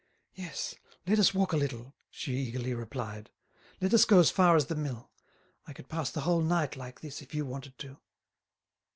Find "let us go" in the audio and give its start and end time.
3.79-4.17